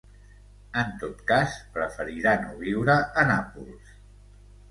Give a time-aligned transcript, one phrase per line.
[0.83, 3.93] En tot cas, preferirà no viure a Nàpols.